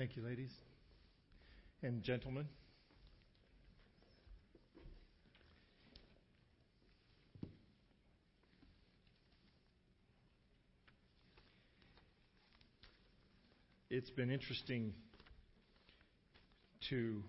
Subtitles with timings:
[0.00, 0.54] Thank you, ladies
[1.82, 2.48] and gentlemen.
[13.90, 14.94] It's been interesting
[16.88, 17.22] to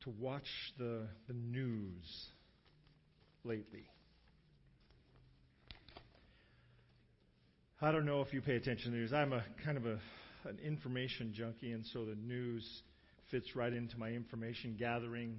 [0.00, 2.26] to watch the the news
[3.44, 3.86] lately.
[7.82, 9.10] I don't know if you pay attention to news.
[9.10, 9.98] I'm a kind of a
[10.44, 12.62] an information junkie, and so the news
[13.30, 15.38] fits right into my information gathering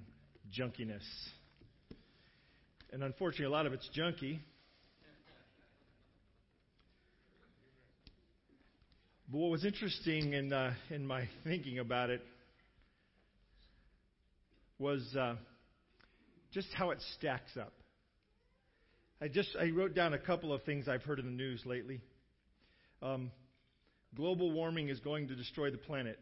[0.52, 1.04] junkiness.
[2.92, 4.40] And unfortunately, a lot of it's junky.
[9.30, 12.22] But what was interesting in uh, in my thinking about it
[14.80, 15.36] was uh,
[16.52, 17.72] just how it stacks up.
[19.20, 22.00] I just I wrote down a couple of things I've heard in the news lately.
[23.02, 23.32] Um,
[24.14, 26.18] global warming is going to destroy the planet.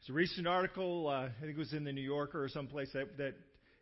[0.00, 2.90] It's a recent article, uh, I think it was in the New Yorker or someplace,
[2.92, 3.34] that, that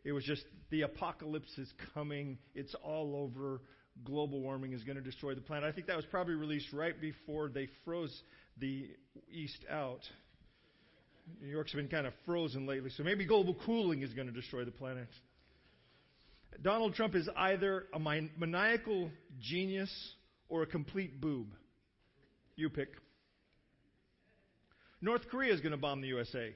[0.03, 2.37] it was just the apocalypse is coming.
[2.55, 3.61] It's all over.
[4.03, 5.69] Global warming is going to destroy the planet.
[5.69, 8.23] I think that was probably released right before they froze
[8.57, 8.89] the
[9.31, 9.99] east out.
[11.39, 14.65] New York's been kind of frozen lately, so maybe global cooling is going to destroy
[14.65, 15.07] the planet.
[16.61, 19.91] Donald Trump is either a maniacal genius
[20.49, 21.47] or a complete boob?
[22.55, 22.89] You pick.
[25.01, 26.53] North Korea is going to bomb the USA.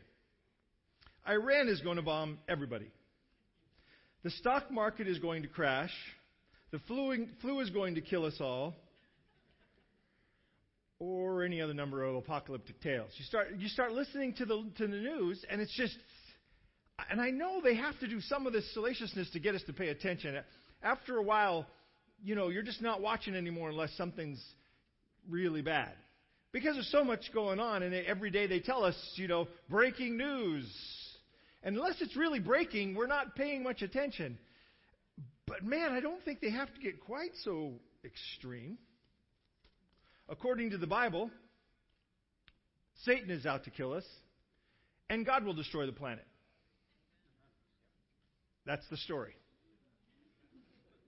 [1.27, 2.89] Iran is going to bomb everybody.
[4.23, 5.91] The stock market is going to crash.
[6.71, 8.75] The flu, flu is going to kill us all.
[10.99, 13.11] Or any other number of apocalyptic tales.
[13.17, 15.95] You start, you start listening to the, to the news, and it's just.
[17.11, 19.73] And I know they have to do some of this salaciousness to get us to
[19.73, 20.35] pay attention.
[20.81, 21.67] After a while,
[22.23, 24.43] you know, you're just not watching anymore unless something's
[25.29, 25.91] really bad.
[26.51, 30.17] Because there's so much going on, and every day they tell us, you know, breaking
[30.17, 30.65] news.
[31.61, 34.37] And unless it's really breaking, we're not paying much attention.
[35.45, 38.77] But man, I don't think they have to get quite so extreme.
[40.29, 41.29] According to the Bible,
[43.03, 44.05] Satan is out to kill us,
[45.09, 46.25] and God will destroy the planet.
[48.65, 49.35] That's the story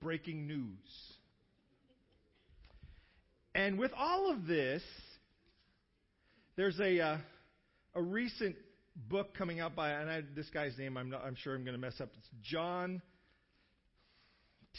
[0.01, 1.13] breaking news.
[3.55, 4.81] And with all of this,
[6.55, 7.17] there's a, uh,
[7.95, 8.55] a recent
[9.09, 11.75] book coming out by, and I, this guy's name I'm, not, I'm sure I'm going
[11.75, 12.09] to mess up.
[12.17, 13.01] It's John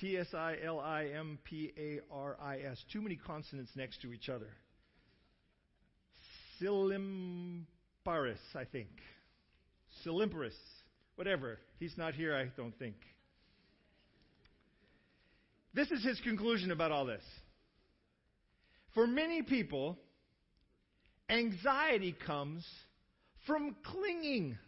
[0.01, 2.79] T S I L I M P A R I S.
[2.93, 4.49] Too many consonants next to each other.
[6.61, 7.67] Silimparus,
[8.55, 8.89] I think.
[10.05, 10.53] Silimparus.
[11.17, 11.59] Whatever.
[11.79, 12.95] He's not here, I don't think.
[15.73, 17.23] This is his conclusion about all this.
[18.95, 19.99] For many people,
[21.29, 22.67] anxiety comes
[23.47, 24.59] from clinging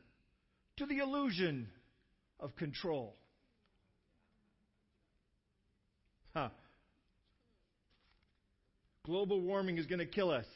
[0.76, 1.68] to the illusion
[2.38, 3.16] of control.
[6.34, 6.48] Huh.
[9.04, 10.46] Global warming is going to kill us.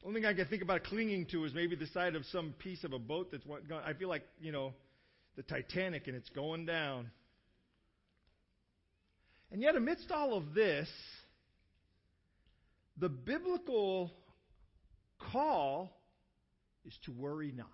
[0.00, 2.54] The Only thing I can think about clinging to is maybe the side of some
[2.58, 3.44] piece of a boat that's.
[3.44, 4.72] Gone I feel like you know
[5.36, 7.10] the Titanic and it's going down.
[9.50, 10.88] And yet, amidst all of this,
[12.98, 14.12] the biblical
[15.32, 15.96] call
[16.84, 17.68] is to worry not.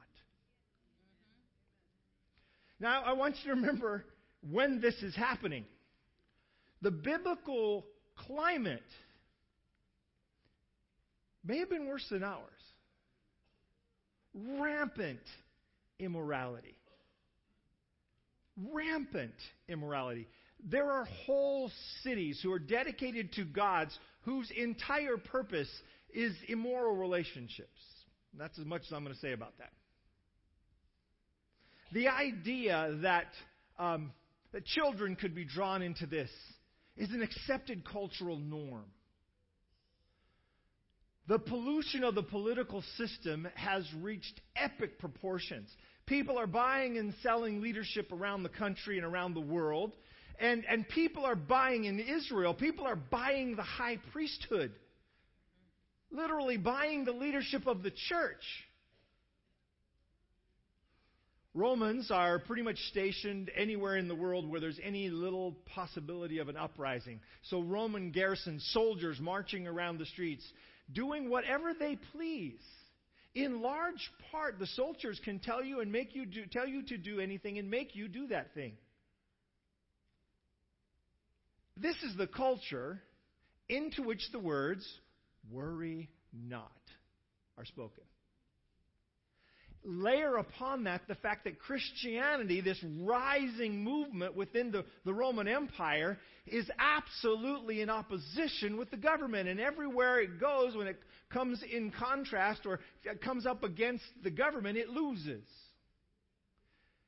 [2.79, 4.05] Now, I want you to remember
[4.51, 5.65] when this is happening.
[6.83, 7.87] The biblical
[8.27, 8.83] climate
[11.45, 12.41] may have been worse than ours.
[14.35, 15.21] Rampant
[15.99, 16.80] immorality
[18.73, 19.35] rampant
[19.69, 20.27] immorality.
[20.69, 21.71] There are whole
[22.03, 25.71] cities who are dedicated to gods whose entire purpose
[26.13, 27.69] is immoral relationships.
[28.37, 29.73] That's as much as I'm going to say about that.
[31.93, 33.33] The idea that,
[33.79, 34.13] um,
[34.53, 36.31] that children could be drawn into this
[36.97, 38.85] is an accepted cultural norm.
[41.27, 45.71] The pollution of the political system has reached epic proportions.
[46.11, 49.93] People are buying and selling leadership around the country and around the world.
[50.41, 54.73] And, and people are buying in Israel, people are buying the high priesthood.
[56.11, 58.43] Literally buying the leadership of the church.
[61.55, 66.49] Romans are pretty much stationed anywhere in the world where there's any little possibility of
[66.49, 67.21] an uprising.
[67.43, 70.45] So, Roman garrison soldiers marching around the streets,
[70.93, 72.59] doing whatever they please.
[73.35, 76.99] In large part, the soldiers can tell you and make you do, tell you to
[76.99, 78.73] do anything and make you do that thing.
[81.77, 83.01] This is the culture
[83.69, 84.87] into which the words,
[85.51, 86.73] worry not,
[87.57, 88.05] are spoken.
[89.83, 96.19] Layer upon that the fact that Christianity, this rising movement within the, the Roman Empire,
[96.47, 99.49] is absolutely in opposition with the government.
[99.49, 100.99] And everywhere it goes, when it
[101.31, 102.81] comes in contrast or
[103.25, 105.45] comes up against the government, it loses.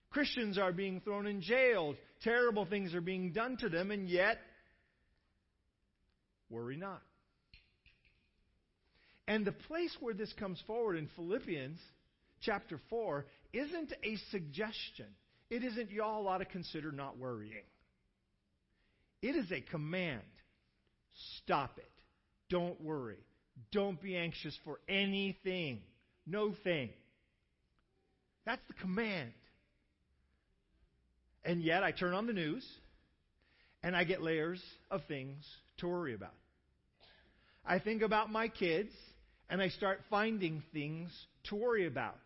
[0.08, 1.94] Christians are being thrown in jail.
[2.22, 4.38] Terrible things are being done to them, and yet,
[6.48, 7.02] worry not.
[9.28, 11.78] And the place where this comes forward in Philippians
[12.42, 15.06] chapter 4 isn't a suggestion.
[15.50, 17.64] It isn't y'all ought to consider not worrying.
[19.20, 20.22] It is a command.
[21.38, 21.90] Stop it.
[22.48, 23.18] Don't worry.
[23.70, 25.80] Don't be anxious for anything.
[26.26, 26.90] No thing.
[28.44, 29.32] That's the command.
[31.44, 32.64] And yet, I turn on the news
[33.82, 35.44] and I get layers of things
[35.78, 36.34] to worry about.
[37.64, 38.90] I think about my kids
[39.48, 41.10] and I start finding things
[41.44, 42.16] to worry about.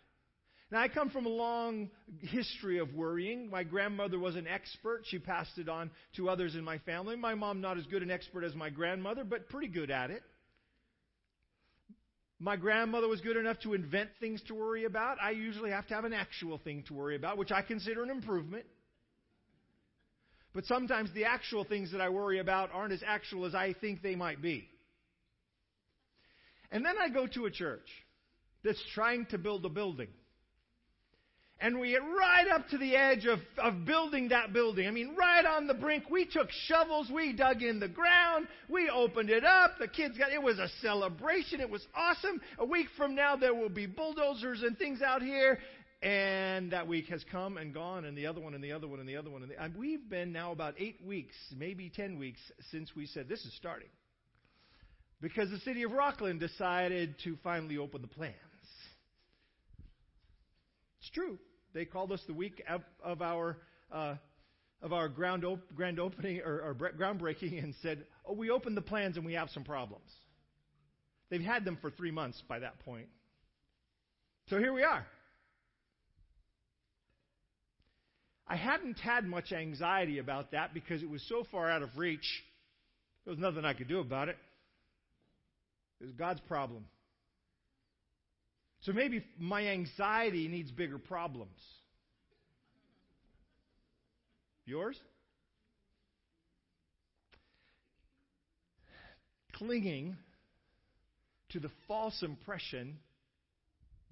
[0.71, 1.91] Now, I come from a long
[2.23, 3.49] history of worrying.
[3.49, 5.03] My grandmother was an expert.
[5.05, 7.15] She passed it on to others in my family.
[7.15, 10.23] My mom, not as good an expert as my grandmother, but pretty good at it.
[12.41, 15.19] My grandmother was good enough to invent things to worry about.
[15.23, 18.11] I usually have to have an actual thing to worry about, which I consider an
[18.11, 18.67] improvement.
[20.53, 24.03] But sometimes the actual things that I worry about aren't as actual as I think
[24.03, 24.69] they might be.
[26.73, 27.89] And then I go to a church
[28.65, 30.09] that's trying to build a building.
[31.59, 34.87] And we get right up to the edge of, of building that building.
[34.87, 36.11] I mean, right on the brink.
[36.11, 39.79] We took shovels, we dug in the ground, we opened it up.
[39.79, 41.61] The kids got it was a celebration.
[41.61, 42.43] It was awesome.
[42.59, 45.59] A week from now there will be bulldozers and things out here.
[46.03, 49.01] And that week has come and gone, and the other one, and the other one,
[49.01, 49.41] and the other one.
[49.41, 52.39] And, the, and we've been now about eight weeks, maybe ten weeks,
[52.71, 53.89] since we said this is starting.
[55.23, 58.35] Because the city of Rockland decided to finally open the plans.
[61.01, 61.39] It's true.
[61.77, 62.63] They called us the week
[63.05, 63.59] of, our
[63.93, 64.15] uh,
[64.81, 68.83] of our ground op- grand opening or, or groundbreaking and said, "Oh, we opened the
[68.83, 70.11] plans and we have some problems."
[71.29, 73.09] They've had them for three months by that point.
[74.49, 75.07] So here we are.
[78.49, 82.43] I hadn't had much anxiety about that because it was so far out of reach.
[83.27, 84.39] There was nothing I could do about it.
[86.01, 86.87] It was God's problem.
[88.87, 91.59] So maybe my anxiety needs bigger problems.
[94.65, 94.97] Yours?
[99.55, 100.17] Clinging
[101.51, 102.99] to the false impression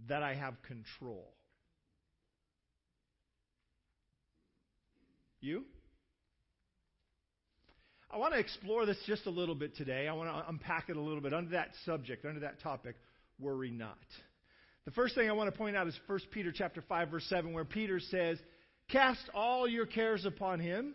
[0.09, 1.31] that I have control.
[5.41, 5.63] You?
[8.11, 10.09] I want to explore this just a little bit today.
[10.09, 12.97] I want to unpack it a little bit under that subject, under that topic,
[13.39, 13.99] worry not.
[14.85, 17.53] The first thing I want to point out is 1 Peter chapter 5 verse 7
[17.53, 18.39] where Peter says,
[18.89, 20.95] "Cast all your cares upon him,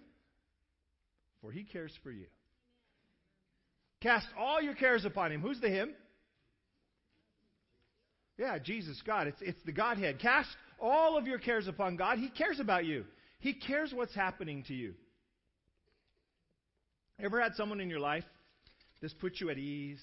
[1.41, 2.27] for he cares for you."
[4.01, 5.41] Cast all your cares upon him.
[5.41, 5.93] Who's the him?
[8.37, 9.27] Yeah, Jesus, God.
[9.27, 10.19] It's, it's the Godhead.
[10.19, 10.49] Cast
[10.79, 12.19] all of your cares upon God.
[12.19, 13.03] He cares about you.
[13.39, 14.93] He cares what's happening to you.
[17.21, 18.23] Ever had someone in your life
[19.01, 20.01] this put you at ease?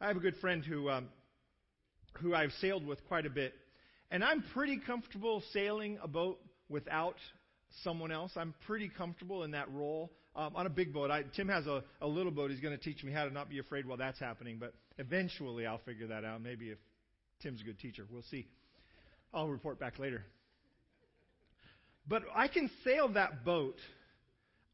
[0.00, 1.08] I have a good friend who um,
[2.18, 3.54] who I've sailed with quite a bit,
[4.10, 7.16] and I'm pretty comfortable sailing a boat without
[7.82, 8.32] someone else.
[8.36, 10.12] I'm pretty comfortable in that role.
[10.34, 12.50] Um, on a big boat, I, Tim has a, a little boat.
[12.50, 14.58] He's going to teach me how to not be afraid while that's happening.
[14.60, 16.42] But eventually, I'll figure that out.
[16.42, 16.78] Maybe if
[17.42, 18.46] Tim's a good teacher, we'll see.
[19.32, 20.24] I'll report back later.
[22.06, 23.76] But I can sail that boat.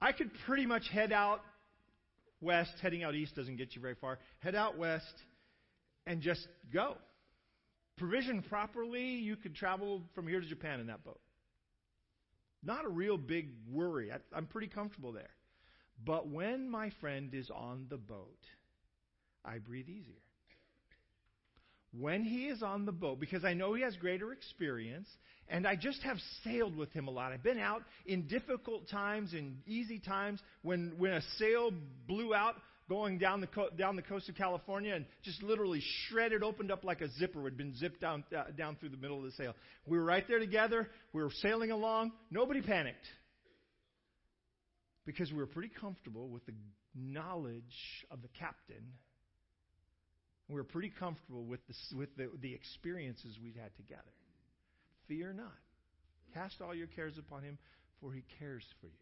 [0.01, 1.41] I could pretty much head out
[2.41, 2.73] west.
[2.83, 4.19] Heading out east doesn't get you very far.
[4.41, 5.15] Head out west
[6.07, 6.97] and just go.
[8.03, 11.21] Provisioned properly, you could travel from here to Japan in that boat.
[12.61, 14.11] Not a real big worry.
[14.11, 15.31] I, I'm pretty comfortable there.
[16.05, 18.41] But when my friend is on the boat,
[19.45, 20.19] I breathe easier
[21.99, 25.09] when he is on the boat, because I know he has greater experience,
[25.49, 27.33] and I just have sailed with him a lot.
[27.33, 31.71] I've been out in difficult times, in easy times, when, when a sail
[32.09, 32.55] blew out
[32.89, 36.85] going down the, co- down the coast of California and just literally shredded, opened up
[36.85, 39.55] like a zipper, had been zipped down, uh, down through the middle of the sail.
[39.87, 40.89] We were right there together.
[41.12, 42.12] We were sailing along.
[42.31, 43.07] Nobody panicked
[45.05, 46.55] because we were pretty comfortable with the
[46.95, 48.93] knowledge of the captain
[50.53, 54.03] we were pretty comfortable with, the, with the, the experiences we'd had together.
[55.09, 55.53] Fear not.
[56.35, 57.59] Cast all your cares upon him,
[58.01, 58.93] for he cares for you.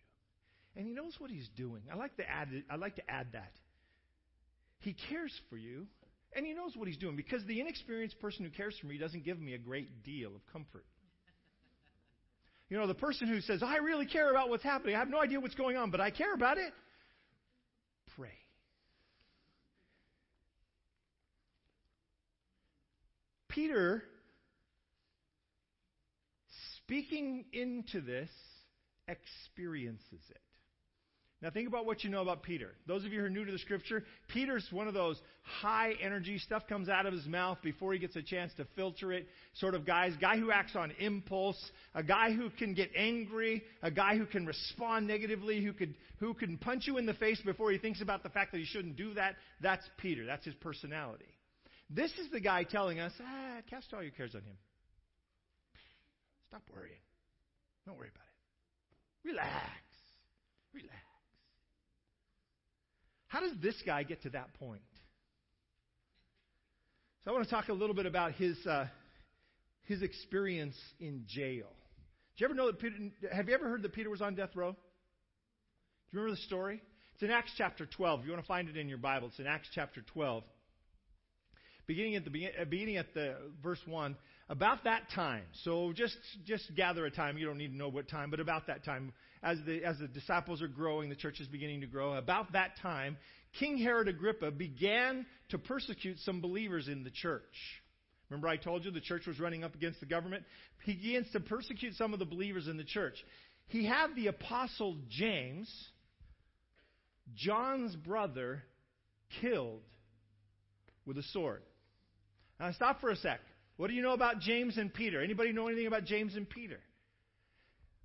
[0.76, 1.82] And he knows what he's doing.
[1.92, 3.52] I like to add, I like to add that.
[4.80, 5.87] He cares for you,
[6.34, 9.25] and he knows what he's doing because the inexperienced person who cares for me doesn't
[9.25, 10.84] give me a great deal of comfort.
[12.68, 15.20] You know, the person who says, I really care about what's happening, I have no
[15.20, 16.72] idea what's going on, but I care about it,
[18.16, 18.28] pray.
[23.49, 24.04] Peter,
[26.76, 28.30] speaking into this,
[29.08, 30.40] experiences it.
[31.42, 32.73] Now, think about what you know about Peter.
[32.87, 36.37] Those of you who are new to the scripture, Peter's one of those high energy,
[36.37, 39.75] stuff comes out of his mouth before he gets a chance to filter it sort
[39.75, 40.12] of guys.
[40.20, 41.59] Guy who acts on impulse,
[41.94, 46.35] a guy who can get angry, a guy who can respond negatively, who, could, who
[46.35, 48.97] can punch you in the face before he thinks about the fact that he shouldn't
[48.97, 49.37] do that.
[49.62, 50.26] That's Peter.
[50.26, 51.25] That's his personality.
[51.88, 54.59] This is the guy telling us, ah, cast all your cares on him.
[56.49, 57.00] Stop worrying.
[57.87, 59.28] Don't worry about it.
[59.28, 59.80] Relax.
[60.75, 61.09] Relax.
[63.30, 64.82] How does this guy get to that point?
[67.25, 68.87] So I want to talk a little bit about his uh,
[69.84, 71.68] his experience in jail.
[72.34, 72.96] Did you ever know that Peter,
[73.32, 74.72] have you ever heard that Peter was on death row?
[74.72, 74.76] Do
[76.10, 76.82] you remember the story?
[77.14, 78.20] It's in Acts chapter 12.
[78.20, 80.42] If you want to find it in your Bible, it's in Acts chapter 12.
[81.87, 84.16] Beginning at the uh, beginning at the verse 1,
[84.50, 85.45] about that time.
[85.62, 87.38] So just just gather a time.
[87.38, 90.09] You don't need to know what time, but about that time as the, as the
[90.09, 92.14] disciples are growing, the church is beginning to grow.
[92.14, 93.16] About that time,
[93.59, 97.42] King Herod Agrippa began to persecute some believers in the church.
[98.28, 100.45] Remember, I told you the church was running up against the government?
[100.85, 103.14] He begins to persecute some of the believers in the church.
[103.69, 105.73] He had the apostle James,
[107.35, 108.62] John's brother,
[109.40, 109.83] killed
[111.07, 111.62] with a sword.
[112.61, 113.40] Now, stop for a sec.
[113.80, 115.22] What do you know about James and Peter?
[115.22, 116.78] Anybody know anything about James and Peter?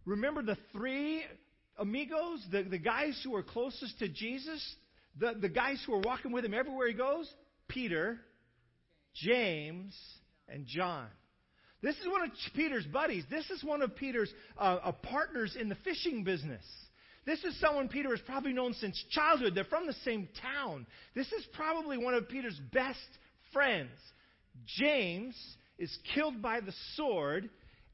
[0.05, 1.21] Remember the three
[1.77, 4.63] amigos, the, the guys who were closest to Jesus,
[5.19, 7.29] the, the guys who were walking with him everywhere he goes?
[7.67, 8.21] Peter,
[9.15, 9.93] James,
[10.47, 11.07] and John.
[11.81, 13.25] This is one of Peter's buddies.
[13.29, 16.63] This is one of Peter's uh, uh, partners in the fishing business.
[17.25, 19.53] This is someone Peter has probably known since childhood.
[19.53, 20.87] They're from the same town.
[21.15, 22.99] This is probably one of Peter's best
[23.51, 23.91] friends.
[24.65, 25.35] James
[25.77, 27.49] is killed by the sword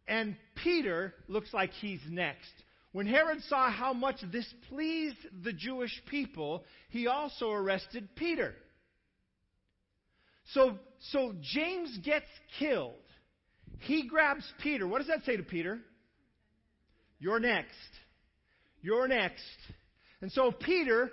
[0.07, 2.51] and Peter looks like he's next.
[2.91, 8.53] When Herod saw how much this pleased the Jewish people, he also arrested Peter.
[10.53, 10.77] So,
[11.11, 12.25] so James gets
[12.59, 12.93] killed.
[13.79, 14.85] He grabs Peter.
[14.85, 15.79] What does that say to Peter?
[17.19, 17.69] You're next.
[18.81, 19.41] You're next.
[20.21, 21.09] And so Peter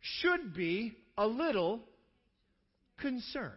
[0.00, 1.80] should be a little
[3.00, 3.52] concerned,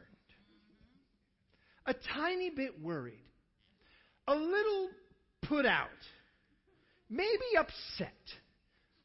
[1.86, 3.24] a tiny bit worried
[4.28, 4.90] a little
[5.44, 5.90] put out,
[7.10, 8.14] maybe upset,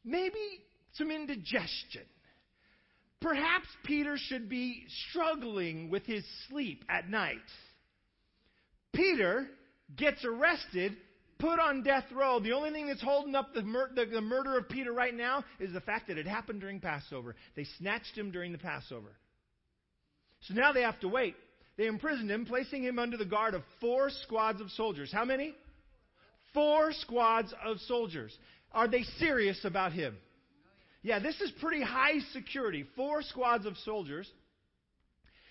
[0.03, 0.61] maybe
[0.93, 2.03] some indigestion.
[3.19, 7.37] Perhaps Peter should be struggling with his sleep at night.
[8.93, 9.47] Peter
[9.95, 10.95] gets arrested,
[11.39, 12.39] put on death row.
[12.39, 15.43] The only thing that's holding up the, mur- the, the murder of Peter right now
[15.59, 17.35] is the fact that it happened during Passover.
[17.55, 19.15] They snatched him during the Passover.
[20.41, 21.35] So now they have to wait.
[21.77, 25.11] They imprisoned him, placing him under the guard of four squads of soldiers.
[25.11, 25.55] How many?
[26.53, 28.35] Four squads of soldiers.
[28.71, 30.17] Are they serious about him?
[31.03, 32.85] Yeah, this is pretty high security.
[32.95, 34.29] Four squads of soldiers.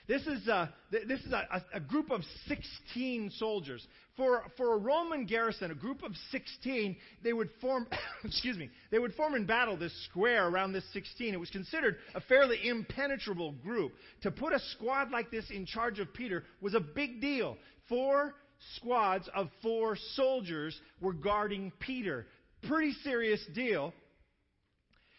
[0.08, 3.84] This is a, this is a, a, group of 16 soldiers.
[4.16, 7.88] For, for a Roman garrison, a group of 16, they would form,
[8.24, 11.34] excuse me, they would form in battle this square around this 16.
[11.34, 13.92] It was considered a fairly impenetrable group.
[14.22, 17.56] To put a squad like this in charge of Peter was a big deal.
[17.88, 18.34] Four
[18.76, 22.26] squads of four soldiers were guarding Peter.
[22.68, 23.92] Pretty serious deal.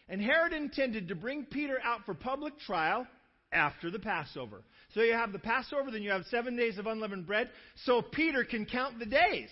[0.08, 3.06] And Herod intended to bring Peter out for public trial
[3.52, 4.64] after the Passover.
[4.94, 7.50] So you have the Passover, then you have seven days of unleavened bread,
[7.84, 9.50] so Peter can count the days.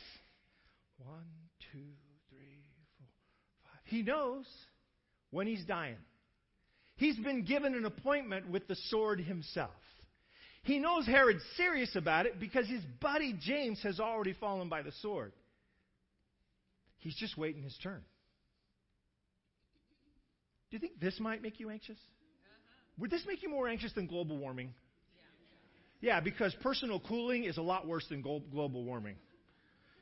[0.97, 1.25] One,
[1.71, 1.79] two,
[2.29, 2.63] three,
[2.97, 3.07] four,
[3.63, 3.81] five.
[3.85, 4.45] He knows
[5.31, 5.97] when he's dying.
[6.97, 9.71] He's been given an appointment with the sword himself.
[10.63, 14.93] He knows Herod's serious about it because his buddy James has already fallen by the
[15.01, 15.33] sword.
[16.97, 18.01] He's just waiting his turn.
[20.71, 21.99] Do you think this might make you anxious?
[22.97, 24.73] Would this make you more anxious than global warming?
[26.01, 29.15] Yeah, because personal cooling is a lot worse than global warming.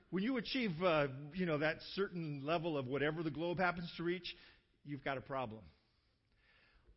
[0.10, 4.04] When you achieve, uh, you know, that certain level of whatever the globe happens to
[4.04, 4.36] reach,
[4.86, 5.62] you've got a problem.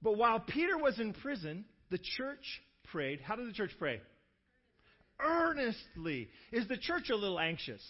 [0.03, 2.45] But while Peter was in prison, the church
[2.93, 3.21] prayed.
[3.21, 4.01] How did the church pray?
[5.19, 6.29] Earnestly.
[6.53, 7.83] Is the church a little anxious?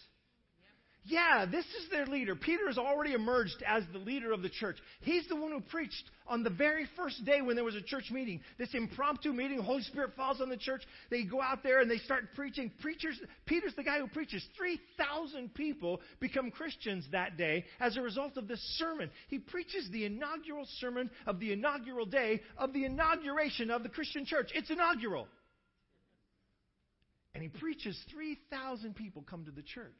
[1.08, 2.34] Yeah, this is their leader.
[2.34, 4.76] Peter has already emerged as the leader of the church.
[5.02, 8.10] He's the one who preached on the very first day when there was a church
[8.10, 8.40] meeting.
[8.58, 10.82] This impromptu meeting, Holy Spirit falls on the church.
[11.08, 12.72] They go out there and they start preaching.
[12.80, 14.44] Preachers, Peter's the guy who preaches.
[14.56, 19.08] 3,000 people become Christians that day as a result of this sermon.
[19.28, 24.26] He preaches the inaugural sermon of the inaugural day of the inauguration of the Christian
[24.26, 24.50] church.
[24.54, 25.28] It's inaugural.
[27.32, 29.92] And he preaches, 3,000 people come to the church.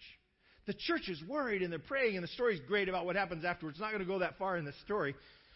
[0.67, 3.77] The church is worried and they're praying, and the story's great about what happens afterwards.
[3.77, 5.15] It's not going to go that far in the story.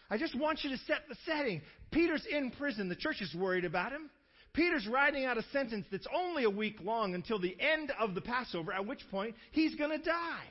[0.09, 1.61] I just want you to set the setting.
[1.91, 2.89] Peter's in prison.
[2.89, 4.09] The church is worried about him.
[4.53, 8.21] Peter's writing out a sentence that's only a week long until the end of the
[8.21, 10.43] Passover, at which point he's going to die.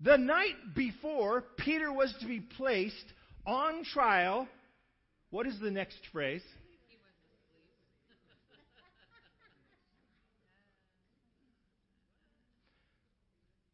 [0.00, 2.94] The night before Peter was to be placed
[3.46, 4.48] on trial,
[5.30, 6.42] what is the next phrase?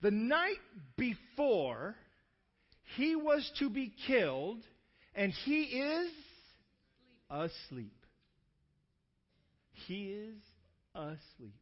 [0.04, 0.58] The night
[0.98, 1.94] before
[2.98, 4.58] he was to be killed,
[5.14, 6.10] and he is
[7.30, 7.96] asleep.
[9.86, 10.36] He is
[10.94, 11.54] asleep.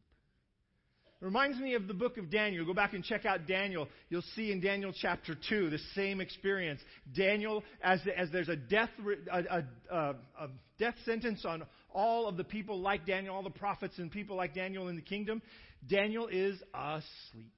[1.21, 2.65] Reminds me of the book of Daniel.
[2.65, 3.87] Go back and check out Daniel.
[4.09, 6.81] You'll see in Daniel chapter 2 the same experience.
[7.15, 8.89] Daniel, as, as there's a death,
[9.31, 13.99] a, a, a death sentence on all of the people like Daniel, all the prophets
[13.99, 15.41] and people like Daniel in the kingdom,
[15.87, 17.53] Daniel is asleep.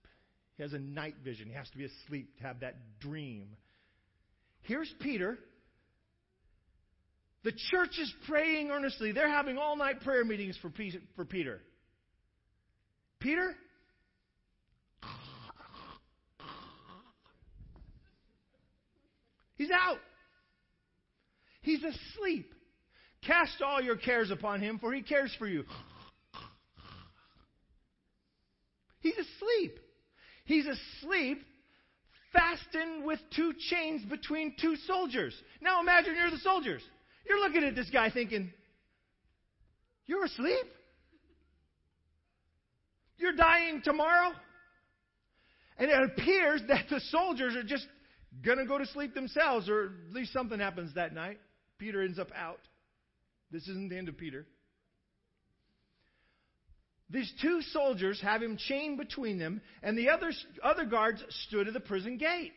[0.58, 1.48] He has a night vision.
[1.48, 3.50] He has to be asleep to have that dream.
[4.62, 5.38] Here's Peter.
[7.44, 9.12] The church is praying earnestly.
[9.12, 11.62] They're having all night prayer meetings for, Peter.
[13.20, 13.56] Peter?
[19.58, 20.00] He's out.
[21.62, 22.54] He's asleep.
[23.26, 25.64] Cast all your cares upon him, for he cares for you.
[29.02, 29.80] He's asleep.
[30.46, 31.44] He's asleep,
[32.32, 35.36] fastened with two chains between two soldiers.
[35.62, 36.82] Now imagine you're the soldiers.
[37.28, 38.54] You're looking at this guy thinking,
[40.06, 40.66] You're asleep?
[43.18, 44.32] You're dying tomorrow?
[45.78, 47.88] And it appears that the soldiers are just
[48.44, 51.40] going to go to sleep themselves, or at least something happens that night.
[51.80, 52.60] Peter ends up out.
[53.52, 54.46] This isn't the end of Peter.
[57.10, 60.32] These two soldiers have him chained between them, and the other,
[60.64, 62.54] other guards stood at the prison gate.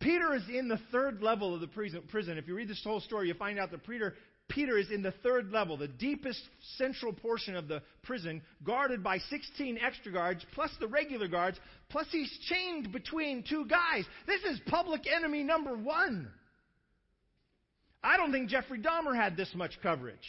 [0.00, 2.36] Peter is in the third level of the prison.
[2.36, 4.14] If you read this whole story, you find out that Peter,
[4.48, 6.42] Peter is in the third level, the deepest
[6.76, 11.58] central portion of the prison, guarded by 16 extra guards, plus the regular guards,
[11.88, 14.04] plus he's chained between two guys.
[14.26, 16.30] This is public enemy number one.
[18.02, 20.28] I don't think Jeffrey Dahmer had this much coverage.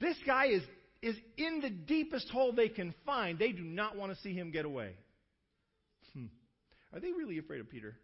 [0.00, 0.62] This guy is
[1.02, 3.38] is in the deepest hole they can find.
[3.38, 4.94] They do not want to see him get away.
[6.12, 6.26] Hmm.
[6.92, 7.96] Are they really afraid of Peter?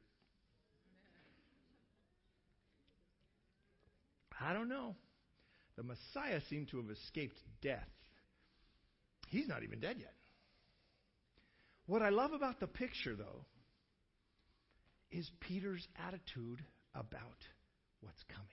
[4.40, 4.94] I don't know.
[5.76, 7.88] The Messiah seemed to have escaped death.
[9.28, 10.14] He's not even dead yet.
[11.86, 13.44] What I love about the picture, though,
[15.10, 16.62] is Peter's attitude
[16.94, 17.20] about
[18.00, 18.46] what's coming.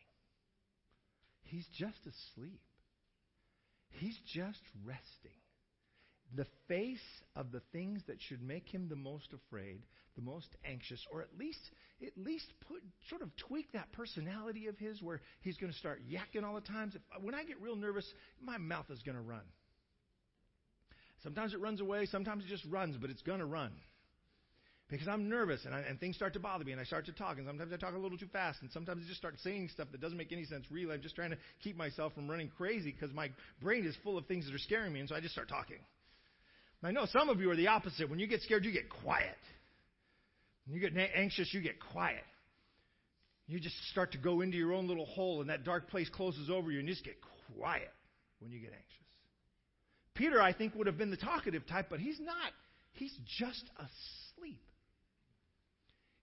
[1.43, 2.61] He's just asleep.
[3.99, 5.31] He's just resting.
[6.35, 6.97] The face
[7.35, 9.83] of the things that should make him the most afraid,
[10.15, 11.59] the most anxious, or at least
[12.01, 16.01] at least put sort of tweak that personality of his where he's going to start
[16.09, 16.97] yakking all the times.
[17.21, 19.43] When I get real nervous, my mouth is going to run.
[21.21, 23.71] Sometimes it runs away, sometimes it just runs, but it's going to run
[24.93, 27.11] because I'm nervous and, I, and things start to bother me and I start to
[27.11, 29.69] talk and sometimes I talk a little too fast and sometimes I just start saying
[29.73, 30.93] stuff that doesn't make any sense really.
[30.93, 33.29] I'm just trying to keep myself from running crazy because my
[33.61, 35.77] brain is full of things that are scaring me and so I just start talking.
[36.85, 38.09] I know some of you are the opposite.
[38.09, 39.37] When you get scared, you get quiet.
[40.65, 42.23] When you get anxious, you get quiet.
[43.47, 46.49] You just start to go into your own little hole and that dark place closes
[46.49, 47.17] over you and you just get
[47.57, 47.91] quiet
[48.39, 48.89] when you get anxious.
[50.13, 52.51] Peter, I think, would have been the talkative type, but he's not.
[52.93, 54.61] He's just asleep.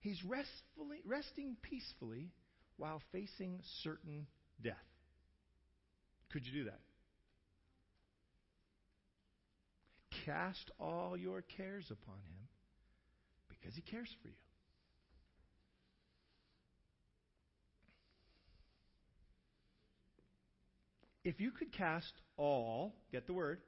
[0.01, 2.31] He's restfully, resting peacefully
[2.77, 4.25] while facing certain
[4.61, 4.75] death.
[6.33, 6.79] Could you do that?
[10.25, 12.47] Cast all your cares upon him
[13.47, 14.33] because he cares for you.
[21.23, 23.59] If you could cast all, get the word,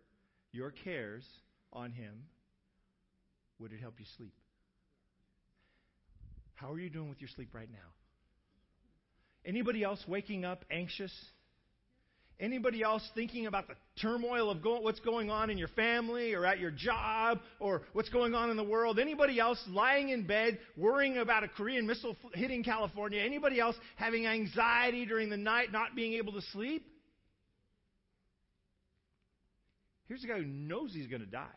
[0.51, 1.23] your cares
[1.71, 2.23] on him,
[3.59, 4.33] would it help you sleep?
[6.55, 7.77] How are you doing with your sleep right now?
[9.45, 11.11] Anybody else waking up anxious?
[12.39, 16.45] Anybody else thinking about the turmoil of go- what's going on in your family or
[16.45, 18.99] at your job or what's going on in the world?
[18.99, 23.21] Anybody else lying in bed worrying about a Korean missile hitting California?
[23.21, 26.85] Anybody else having anxiety during the night, not being able to sleep?
[30.07, 31.47] Here's a guy who knows he's going to die.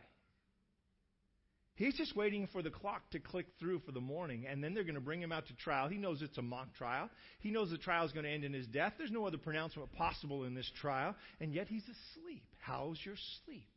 [1.77, 4.83] He's just waiting for the clock to click through for the morning, and then they're
[4.83, 5.87] going to bring him out to trial.
[5.87, 7.07] He knows it's a mock trial.
[7.39, 8.93] He knows the trial is going to end in his death.
[8.97, 12.43] There's no other pronouncement possible in this trial, and yet he's asleep.
[12.57, 13.13] How's your
[13.45, 13.69] sleep?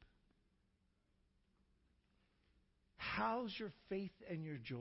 [2.97, 4.79] How's your faith and your joy?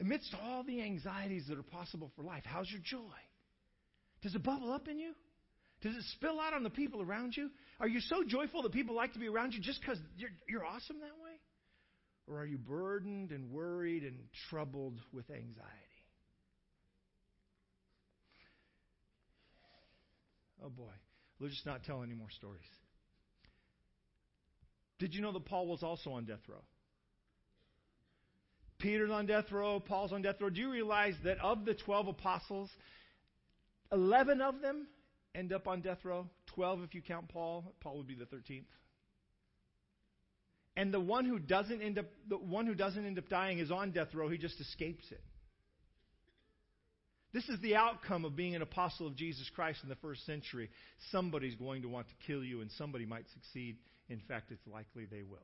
[0.00, 2.98] Amidst all the anxieties that are possible for life, how's your joy?
[4.22, 5.12] Does it bubble up in you?
[5.84, 7.50] Does it spill out on the people around you?
[7.78, 10.64] Are you so joyful that people like to be around you just because you're, you're
[10.64, 11.32] awesome that way?
[12.26, 14.16] Or are you burdened and worried and
[14.48, 15.60] troubled with anxiety?
[20.64, 20.92] Oh boy,
[21.38, 22.62] let's just not tell any more stories.
[24.98, 26.64] Did you know that Paul was also on death row?
[28.78, 30.48] Peter's on death row, Paul's on death row.
[30.48, 32.70] Do you realize that of the 12 apostles,
[33.92, 34.86] 11 of them
[35.34, 36.26] end up on death row.
[36.54, 37.74] 12 if you count Paul.
[37.80, 38.64] Paul would be the 13th.
[40.76, 43.70] And the one who doesn't end up the one who doesn't end up dying is
[43.70, 44.28] on death row.
[44.28, 45.22] He just escapes it.
[47.32, 50.70] This is the outcome of being an apostle of Jesus Christ in the first century.
[51.10, 53.76] Somebody's going to want to kill you, and somebody might succeed.
[54.08, 55.38] In fact, it's likely they will.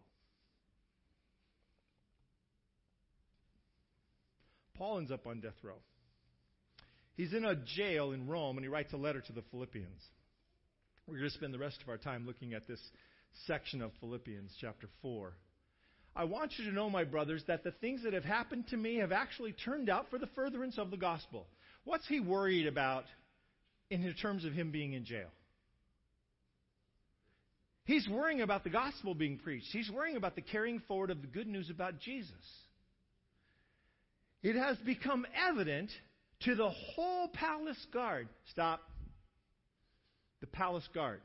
[4.74, 5.78] Paul ends up on death row.
[7.16, 10.02] He's in a jail in Rome and he writes a letter to the Philippians.
[11.06, 12.80] We're going to spend the rest of our time looking at this
[13.46, 15.32] section of Philippians chapter 4.
[16.14, 18.96] I want you to know, my brothers, that the things that have happened to me
[18.96, 21.46] have actually turned out for the furtherance of the gospel.
[21.84, 23.04] What's he worried about
[23.90, 25.28] in terms of him being in jail?
[27.84, 29.68] He's worrying about the gospel being preached.
[29.72, 32.30] He's worrying about the carrying forward of the good news about Jesus.
[34.42, 35.90] It has become evident
[36.44, 38.28] to the whole palace guard.
[38.50, 38.80] Stop.
[40.40, 41.20] The palace guard.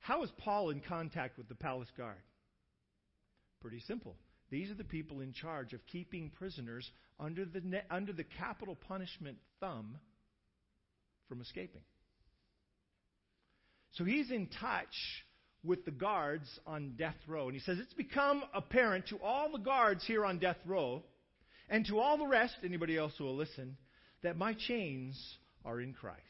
[0.00, 2.22] How is Paul in contact with the palace guard?
[3.60, 4.16] Pretty simple.
[4.50, 8.76] These are the people in charge of keeping prisoners under the, ne- under the capital
[8.76, 9.96] punishment thumb
[11.28, 11.80] from escaping.
[13.92, 14.94] So he's in touch
[15.64, 17.46] with the guards on death row.
[17.46, 21.02] And he says, It's become apparent to all the guards here on death row
[21.68, 23.76] and to all the rest, anybody else who will listen,
[24.22, 25.16] that my chains
[25.64, 26.20] are in Christ.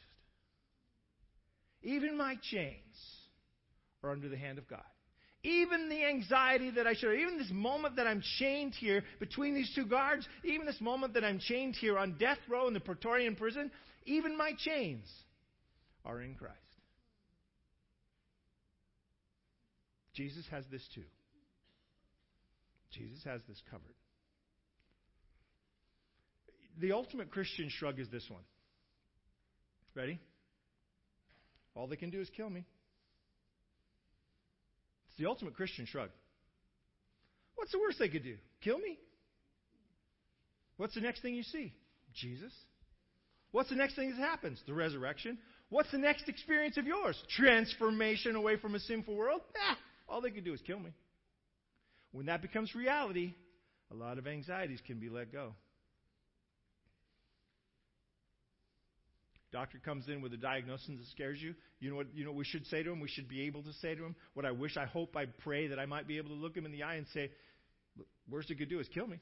[1.83, 2.95] Even my chains
[4.03, 4.83] are under the hand of God.
[5.43, 9.71] Even the anxiety that I share, even this moment that I'm chained here between these
[9.75, 13.35] two guards, even this moment that I'm chained here on death row in the Praetorian
[13.35, 13.69] prison,
[14.05, 15.05] even my chains
[16.03, 16.55] are in Christ.
[20.15, 21.03] Jesus has this too.
[22.91, 23.93] Jesus has this covered.
[26.79, 28.43] The ultimate Christian shrug is this one.
[29.93, 30.19] Ready?
[31.73, 32.65] All they can do is kill me.
[35.07, 36.09] It's the ultimate Christian shrug.
[37.55, 38.35] What's the worst they could do?
[38.61, 38.97] Kill me?
[40.77, 41.73] What's the next thing you see?
[42.13, 42.51] Jesus.
[43.51, 44.61] What's the next thing that happens?
[44.67, 45.37] The resurrection.
[45.69, 47.17] What's the next experience of yours?
[47.29, 49.41] Transformation away from a sinful world?
[49.57, 49.77] Ah,
[50.09, 50.91] all they can do is kill me.
[52.11, 53.33] When that becomes reality,
[53.91, 55.53] a lot of anxieties can be let go.
[59.55, 61.55] Doctor comes in with a diagnosis that scares you.
[61.79, 62.99] You know what, you know what we should say to him?
[62.99, 65.67] We should be able to say to him what I wish, I hope, I pray
[65.67, 67.31] that I might be able to look him in the eye and say,
[68.29, 69.17] worst he could do is kill me.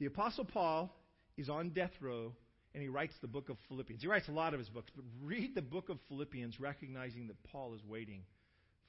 [0.00, 0.92] The Apostle Paul
[1.36, 2.32] is on death row
[2.74, 4.02] and he writes the book of Philippians.
[4.02, 7.40] He writes a lot of his books, but read the book of Philippians recognizing that
[7.52, 8.22] Paul is waiting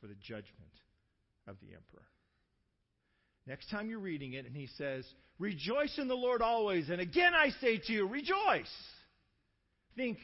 [0.02, 0.74] for the judgment
[1.48, 2.08] of the emperor.
[3.46, 5.06] Next time you're reading it, and he says,
[5.40, 6.90] Rejoice in the Lord always.
[6.90, 8.72] And again I say to you, rejoice.
[9.96, 10.18] Think,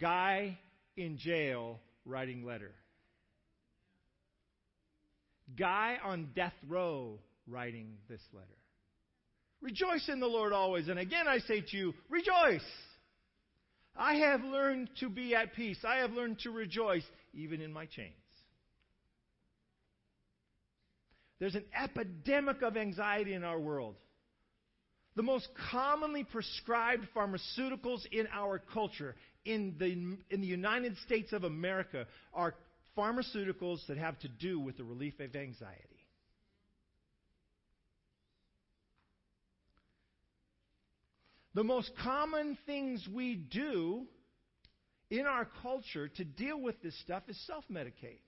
[0.00, 0.58] guy
[0.96, 2.72] in jail writing letter.
[5.56, 8.46] Guy on death row writing this letter.
[9.60, 10.88] Rejoice in the Lord always.
[10.88, 12.64] And again I say to you, rejoice.
[13.96, 15.78] I have learned to be at peace.
[15.86, 18.14] I have learned to rejoice even in my chains.
[21.38, 23.96] There's an epidemic of anxiety in our world.
[25.16, 29.92] The most commonly prescribed pharmaceuticals in our culture, in the,
[30.34, 32.54] in the United States of America, are
[32.96, 35.94] pharmaceuticals that have to do with the relief of anxiety.
[41.54, 44.06] The most common things we do
[45.10, 48.18] in our culture to deal with this stuff is self medicate.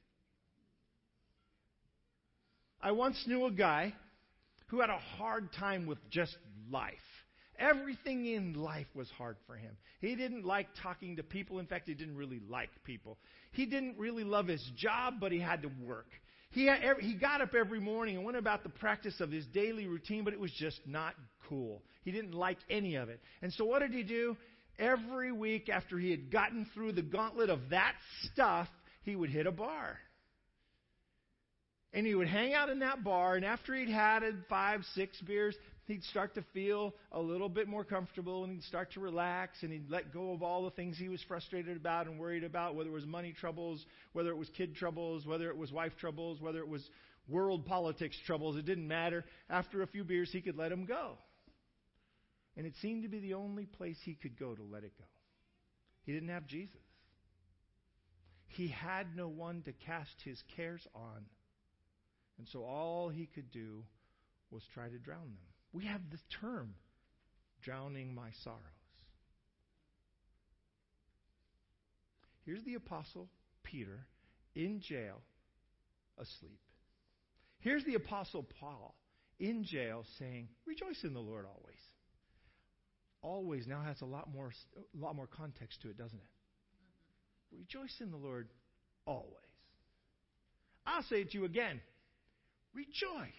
[2.81, 3.95] I once knew a guy
[4.69, 6.37] who had a hard time with just
[6.71, 6.95] life.
[7.59, 9.77] Everything in life was hard for him.
[10.01, 11.59] He didn't like talking to people.
[11.59, 13.19] In fact, he didn't really like people.
[13.53, 16.09] He didn't really love his job, but he had to work.
[16.51, 19.87] He, had, he got up every morning and went about the practice of his daily
[19.87, 21.15] routine, but it was just not
[21.49, 21.83] cool.
[22.05, 23.21] He didn't like any of it.
[23.43, 24.37] And so, what did he do?
[24.79, 27.95] Every week after he had gotten through the gauntlet of that
[28.33, 28.69] stuff,
[29.03, 29.99] he would hit a bar.
[31.97, 35.57] And he would hang out in that bar, and after he'd had five, six beers,
[35.87, 39.73] he'd start to feel a little bit more comfortable and he'd start to relax and
[39.73, 42.91] he'd let go of all the things he was frustrated about and worried about, whether
[42.91, 43.83] it was money troubles,
[44.13, 46.87] whether it was kid troubles, whether it was wife troubles, whether it was
[47.29, 48.59] world politics troubles.
[48.59, 49.25] It didn't matter.
[49.49, 51.13] After a few beers, he could let them go.
[52.59, 55.07] And it seemed to be the only place he could go to let it go.
[56.05, 56.77] He didn't have Jesus.
[58.49, 61.25] He had no one to cast his cares on.
[62.39, 63.85] And so all he could do
[64.51, 65.47] was try to drown them.
[65.73, 66.75] We have the term,
[67.63, 68.61] drowning my sorrows.
[72.45, 73.29] Here's the Apostle
[73.65, 74.07] Peter
[74.55, 75.21] in jail,
[76.19, 76.61] asleep.
[77.59, 78.95] Here's the Apostle Paul
[79.41, 81.81] in jail saying, Rejoice in the Lord always.
[83.23, 86.29] Always now has a lot more, a lot more context to it, doesn't it?
[87.59, 88.49] Rejoice in the Lord
[89.07, 89.33] always.
[90.87, 91.81] I'll say it to you again.
[92.77, 93.33] Rejoice.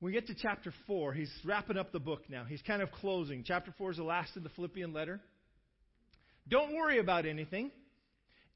[0.00, 1.12] We get to chapter 4.
[1.12, 2.44] He's wrapping up the book now.
[2.44, 3.42] He's kind of closing.
[3.44, 5.20] Chapter 4 is the last of the Philippian letter.
[6.48, 7.72] Don't worry about anything.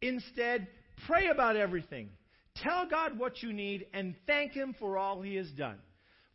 [0.01, 0.69] Instead,
[1.07, 2.11] pray about everything.
[2.63, 5.79] Tell God what you need and thank Him for all He has done.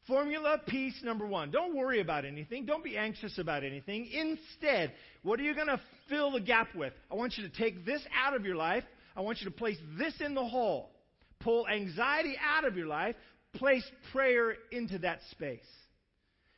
[0.08, 1.52] Formula piece number one.
[1.52, 2.66] Don't worry about anything.
[2.66, 4.10] Don't be anxious about anything.
[4.12, 4.92] Instead,
[5.24, 6.94] what are you going to fill the gap with?
[7.10, 8.84] I want you to take this out of your life.
[9.16, 10.92] I want you to place this in the hole.
[11.42, 13.16] Pull anxiety out of your life
[13.56, 15.60] place prayer into that space.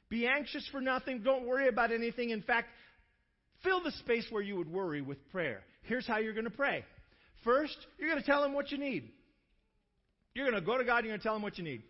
[0.10, 1.22] Be anxious for nothing.
[1.24, 2.32] Don't worry about anything.
[2.32, 2.68] In fact,
[3.64, 5.62] fill the space where you would worry with prayer.
[5.84, 6.84] Here's how you're going to pray.
[7.44, 9.10] First, you're going to tell him what you need.
[10.34, 11.82] You're going to go to God and you're going to tell him what you need.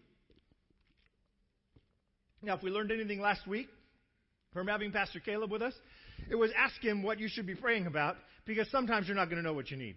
[2.44, 3.68] Now, if we learned anything last week
[4.54, 5.74] from having Pastor Caleb with us,
[6.30, 9.38] it was ask him what you should be praying about because sometimes you're not going
[9.38, 9.96] to know what you need.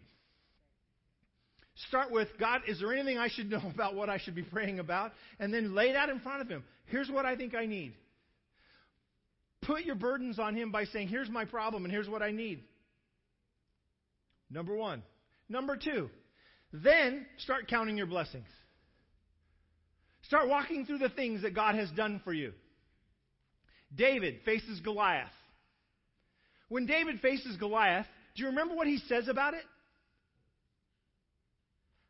[1.88, 4.78] Start with, God, is there anything I should know about what I should be praying
[4.78, 5.12] about?
[5.38, 6.64] And then lay that in front of Him.
[6.86, 7.94] Here's what I think I need.
[9.62, 12.62] Put your burdens on Him by saying, here's my problem and here's what I need.
[14.50, 15.02] Number one.
[15.48, 16.08] Number two,
[16.72, 18.46] then start counting your blessings.
[20.22, 22.52] Start walking through the things that God has done for you.
[23.94, 25.28] David faces Goliath.
[26.68, 29.64] When David faces Goliath, do you remember what he says about it?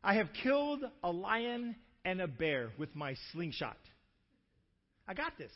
[0.05, 3.77] I have killed a lion and a bear with my slingshot.
[5.07, 5.51] I got this.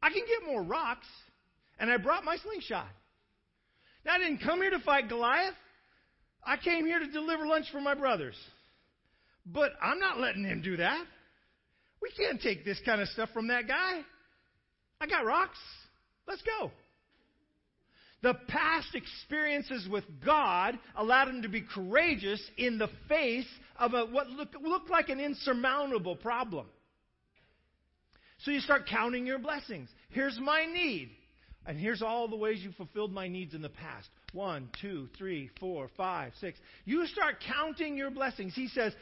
[0.00, 1.06] I can get more rocks,
[1.78, 2.88] and I brought my slingshot.
[4.06, 5.54] Now, I didn't come here to fight Goliath.
[6.44, 8.36] I came here to deliver lunch for my brothers.
[9.44, 11.04] But I'm not letting him do that.
[12.00, 14.00] We can't take this kind of stuff from that guy.
[14.98, 15.58] I got rocks.
[16.26, 16.70] Let's go.
[18.22, 23.46] The past experiences with God allowed him to be courageous in the face
[23.78, 26.66] of a, what looked, looked like an insurmountable problem.
[28.38, 29.88] So you start counting your blessings.
[30.10, 31.10] Here's my need.
[31.66, 34.08] And here's all the ways you fulfilled my needs in the past.
[34.32, 36.58] One, two, three, four, five, six.
[36.84, 38.54] You start counting your blessings.
[38.54, 38.92] He says,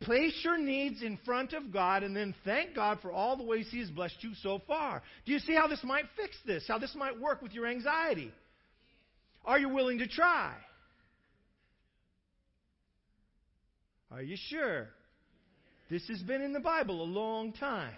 [0.00, 3.68] place your needs in front of God and then thank God for all the ways
[3.70, 5.02] He has blessed you so far.
[5.26, 6.64] Do you see how this might fix this?
[6.66, 8.32] How this might work with your anxiety?
[9.48, 10.52] Are you willing to try?
[14.10, 14.88] Are you sure?
[15.88, 17.94] This has been in the Bible a long time.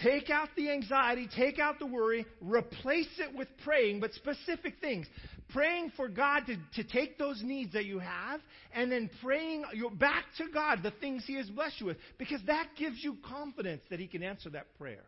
[0.00, 5.08] Take out the anxiety, take out the worry, replace it with praying, but specific things.
[5.48, 8.40] Praying for God to, to take those needs that you have,
[8.72, 9.64] and then praying
[9.98, 13.82] back to God the things He has blessed you with, because that gives you confidence
[13.90, 15.02] that He can answer that prayer.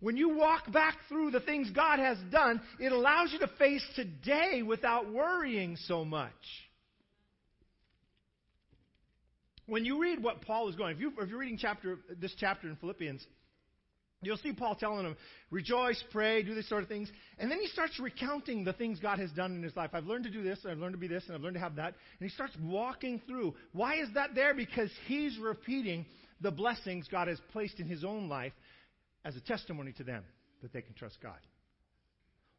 [0.00, 3.84] When you walk back through the things God has done, it allows you to face
[3.94, 6.32] today without worrying so much.
[9.66, 12.68] When you read what Paul is going, if, you, if you're reading chapter, this chapter
[12.68, 13.24] in Philippians,
[14.22, 15.16] You'll see Paul telling them,
[15.50, 17.10] rejoice, pray, do these sort of things.
[17.38, 19.90] And then he starts recounting the things God has done in his life.
[19.94, 21.60] I've learned to do this, and I've learned to be this, and I've learned to
[21.60, 21.94] have that.
[22.18, 23.54] And he starts walking through.
[23.72, 24.52] Why is that there?
[24.52, 26.04] Because he's repeating
[26.42, 28.52] the blessings God has placed in his own life
[29.24, 30.24] as a testimony to them
[30.62, 31.38] that they can trust God.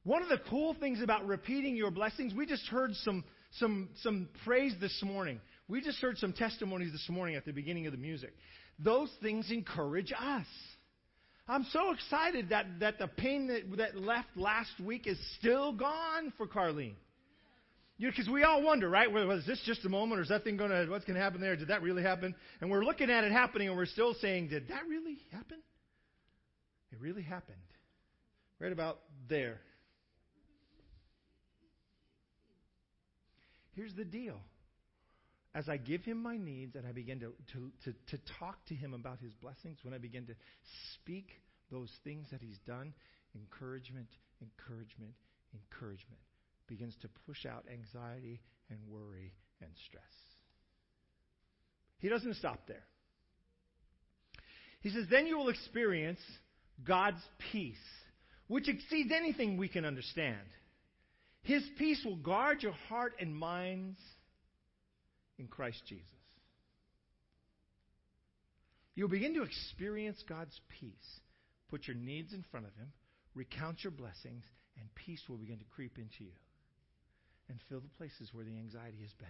[0.03, 4.29] One of the cool things about repeating your blessings, we just heard some, some, some
[4.43, 5.39] praise this morning.
[5.67, 8.33] We just heard some testimonies this morning at the beginning of the music.
[8.79, 10.47] Those things encourage us.
[11.47, 16.33] I'm so excited that, that the pain that, that left last week is still gone
[16.37, 16.95] for Carlene.
[17.97, 19.11] You know, because we all wonder, right?
[19.11, 20.89] Was this just a moment, or is that thing going to?
[20.89, 21.55] What's going to happen there?
[21.55, 22.33] Did that really happen?
[22.59, 25.59] And we're looking at it happening, and we're still saying, did that really happen?
[26.91, 27.57] It really happened.
[28.59, 29.59] Right about there.
[33.73, 34.39] Here's the deal.
[35.53, 38.75] As I give him my needs and I begin to, to, to, to talk to
[38.75, 40.35] him about his blessings, when I begin to
[40.93, 41.29] speak
[41.71, 42.93] those things that he's done,
[43.35, 44.07] encouragement,
[44.41, 45.13] encouragement,
[45.53, 46.21] encouragement
[46.67, 50.03] begins to push out anxiety and worry and stress.
[51.99, 52.83] He doesn't stop there.
[54.81, 56.19] He says, then you will experience
[56.85, 57.75] God's peace,
[58.47, 60.37] which exceeds anything we can understand.
[61.43, 63.99] His peace will guard your heart and minds
[65.39, 66.05] in Christ Jesus.
[68.95, 71.19] You'll begin to experience God's peace.
[71.69, 72.91] Put your needs in front of Him,
[73.33, 74.43] recount your blessings,
[74.77, 76.31] and peace will begin to creep into you
[77.49, 79.27] and fill the places where the anxiety has been.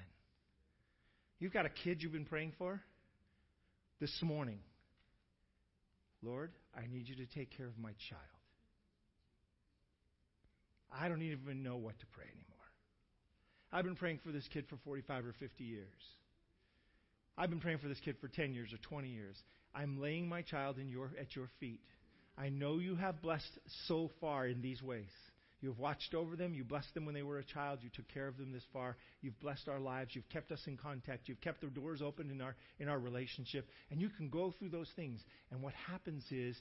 [1.40, 2.82] You've got a kid you've been praying for
[4.00, 4.60] this morning.
[6.24, 8.22] Lord, I need you to take care of my child.
[10.94, 12.48] I don't even know what to pray anymore.
[13.72, 15.88] I've been praying for this kid for 45 or 50 years.
[17.38, 19.42] I've been praying for this kid for 10 years or 20 years.
[19.74, 21.80] I'm laying my child in your, at your feet.
[22.38, 25.10] I know you have blessed so far in these ways.
[25.62, 26.56] You have watched over them.
[26.56, 27.80] You blessed them when they were a child.
[27.84, 28.98] You took care of them this far.
[29.22, 30.16] You've blessed our lives.
[30.16, 31.30] You've kept us in contact.
[31.30, 33.70] You've kept the doors open in our, in our relationship.
[33.92, 35.22] And you can go through those things.
[35.52, 36.58] And what happens is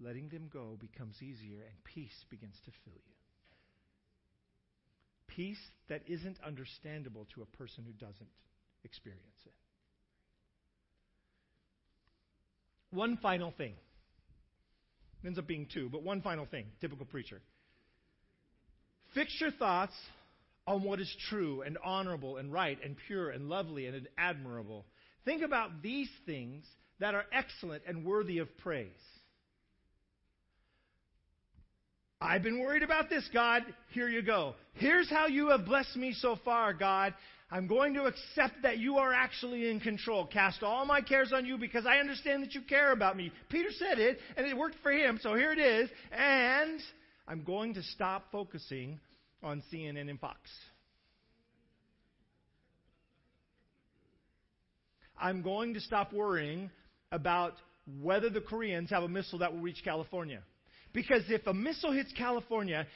[0.00, 3.14] letting them go becomes easier and peace begins to fill you.
[5.28, 8.28] Peace that isn't understandable to a person who doesn't
[8.84, 9.52] experience it.
[12.90, 13.74] One final thing.
[15.22, 16.66] It ends up being two, but one final thing.
[16.80, 17.40] Typical preacher.
[19.16, 19.94] Fix your thoughts
[20.66, 24.84] on what is true and honorable and right and pure and lovely and admirable.
[25.24, 26.66] Think about these things
[27.00, 28.90] that are excellent and worthy of praise.
[32.20, 33.62] I've been worried about this, God.
[33.92, 34.54] Here you go.
[34.74, 37.14] Here's how you have blessed me so far, God.
[37.50, 40.26] I'm going to accept that you are actually in control.
[40.26, 43.32] Cast all my cares on you because I understand that you care about me.
[43.48, 45.88] Peter said it, and it worked for him, so here it is.
[46.12, 46.80] And
[47.28, 49.00] I'm going to stop focusing
[49.46, 50.50] on CNN and Fox.
[55.18, 56.70] I'm going to stop worrying
[57.12, 57.54] about
[58.02, 60.42] whether the Koreans have a missile that will reach California.
[60.92, 62.86] Because if a missile hits California,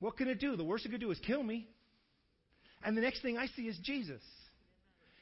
[0.00, 0.56] what can it do?
[0.56, 1.68] The worst it could do is kill me.
[2.82, 4.22] And the next thing I see is Jesus.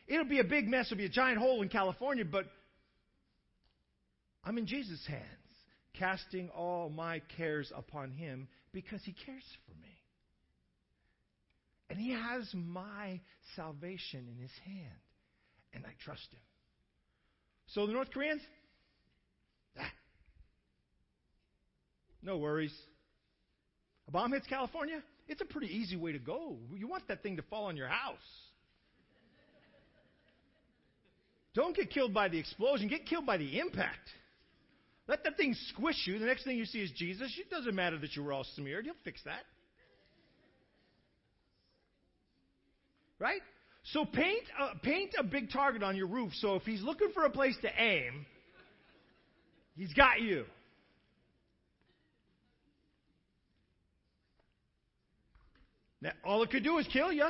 [0.08, 2.46] It'll be a big mess, it'll be a giant hole in California, but
[4.44, 5.24] I'm in Jesus' hands,
[5.98, 9.96] casting all my cares upon Him because He cares for me.
[11.88, 13.20] And He has my
[13.54, 15.00] salvation in His hand,
[15.72, 16.40] and I trust Him.
[17.68, 18.42] So the North Koreans,
[19.78, 19.90] ah,
[22.22, 22.74] no worries.
[24.08, 26.56] A bomb hits California, it's a pretty easy way to go.
[26.74, 28.18] You want that thing to fall on your house.
[31.54, 34.10] Don't get killed by the explosion, get killed by the impact.
[35.08, 36.18] Let that thing squish you.
[36.18, 37.32] The next thing you see is Jesus.
[37.38, 39.42] It doesn't matter that you were all smeared, he'll fix that.
[43.18, 43.40] Right?
[43.92, 47.24] So paint a, paint a big target on your roof so if he's looking for
[47.24, 48.26] a place to aim,
[49.76, 50.44] he's got you.
[56.00, 57.28] Now, all it could do is kill you.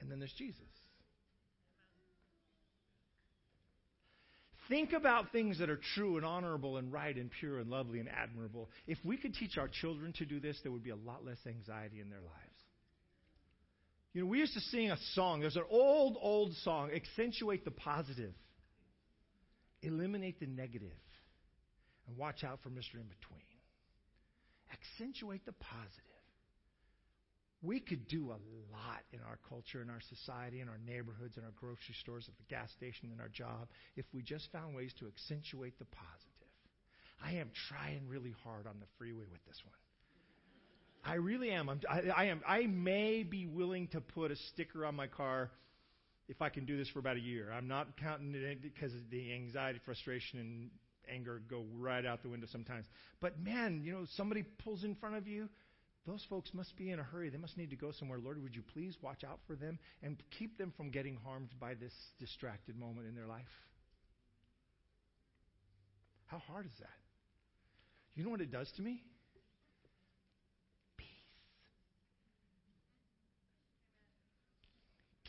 [0.00, 0.62] And then there's Jesus.
[4.68, 8.08] Think about things that are true and honorable and right and pure and lovely and
[8.08, 8.68] admirable.
[8.86, 11.38] If we could teach our children to do this, there would be a lot less
[11.46, 12.47] anxiety in their lives.
[14.18, 15.38] You know, we used to sing a song.
[15.38, 16.90] There's an old, old song.
[16.90, 18.34] Accentuate the positive,
[19.80, 20.98] eliminate the negative,
[22.08, 22.94] and watch out for Mr.
[22.94, 23.46] In Between.
[24.72, 26.02] Accentuate the positive.
[27.62, 28.40] We could do a
[28.74, 32.36] lot in our culture, in our society, in our neighborhoods, in our grocery stores, at
[32.38, 36.50] the gas station, in our job, if we just found ways to accentuate the positive.
[37.22, 39.78] I am trying really hard on the freeway with this one.
[41.04, 41.68] I really am.
[41.68, 42.42] I'm, I, I am.
[42.46, 45.50] I may be willing to put a sticker on my car
[46.28, 47.50] if I can do this for about a year.
[47.52, 50.70] I'm not counting it because the anxiety, frustration, and
[51.10, 52.86] anger go right out the window sometimes.
[53.20, 55.48] But man, you know, somebody pulls in front of you.
[56.06, 57.28] Those folks must be in a hurry.
[57.28, 58.18] They must need to go somewhere.
[58.18, 61.74] Lord, would you please watch out for them and keep them from getting harmed by
[61.74, 63.44] this distracted moment in their life?
[66.26, 66.88] How hard is that?
[68.14, 69.02] You know what it does to me?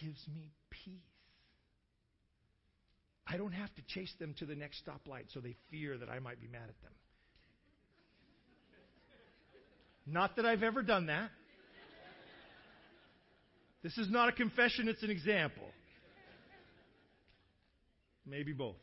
[0.02, 0.93] Gives me peace.
[3.28, 6.20] I don't have to chase them to the next stoplight so they fear that I
[6.20, 6.93] might be mad at them.
[10.06, 11.30] Not that I've ever done that.
[13.84, 15.68] This is not a confession, it's an example.
[18.26, 18.76] Maybe both.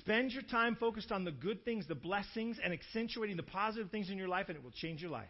[0.00, 4.10] Spend your time focused on the good things, the blessings, and accentuating the positive things
[4.10, 5.28] in your life, and it will change your life.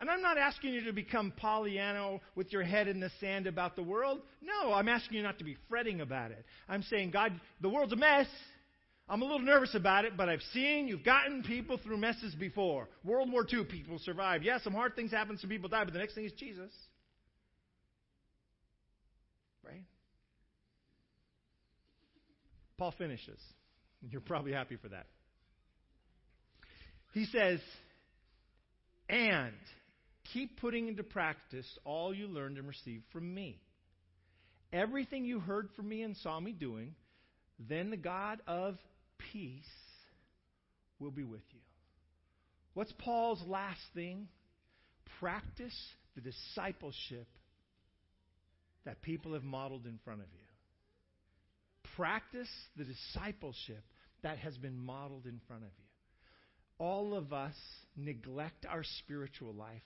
[0.00, 3.76] And I'm not asking you to become Pollyanna with your head in the sand about
[3.76, 4.20] the world.
[4.42, 6.44] No, I'm asking you not to be fretting about it.
[6.68, 8.26] I'm saying, God, the world's a mess.
[9.08, 12.88] I'm a little nervous about it, but I've seen you've gotten people through messes before.
[13.04, 14.44] World War II people survived.
[14.44, 16.72] Yes, some hard things happen, some people die, but the next thing is Jesus.
[19.64, 19.82] Right?
[22.78, 23.38] Paul finishes.
[24.10, 25.06] You're probably happy for that.
[27.12, 27.60] He says,
[29.08, 29.52] and
[30.32, 33.60] keep putting into practice all you learned and received from me.
[34.72, 36.94] Everything you heard from me and saw me doing,
[37.58, 38.76] then the God of
[39.32, 39.62] peace
[40.98, 41.60] will be with you.
[42.74, 44.28] What's Paul's last thing?
[45.20, 45.76] Practice
[46.16, 47.28] the discipleship
[48.84, 50.40] that people have modeled in front of you.
[51.96, 53.84] Practice the discipleship
[54.22, 55.84] that has been modeled in front of you.
[56.78, 57.54] All of us
[57.96, 59.82] neglect our spiritual life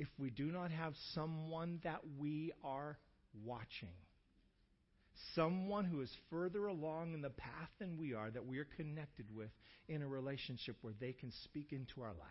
[0.00, 2.98] if we do not have someone that we are
[3.44, 3.94] watching
[5.34, 9.26] someone who is further along in the path than we are, that we are connected
[9.34, 9.50] with
[9.88, 12.28] in a relationship where they can speak into our life.